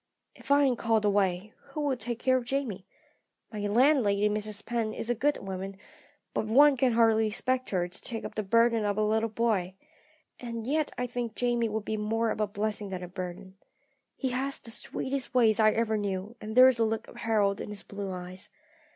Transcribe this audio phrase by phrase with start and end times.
[0.33, 2.87] "If I am called away, who will take care of Jamie?
[3.53, 4.65] My landlady, Mrs.
[4.65, 5.77] Penn, is a good woman,
[6.33, 9.75] but one can hardly expect her to take up the burden of a little boy.
[10.39, 13.57] And yet I think Jamie would be more of a blessing than a burden.
[14.15, 17.61] He has the sweetest ways I ever knew, and there is a look of Harold
[17.61, 18.49] in his blue eyes.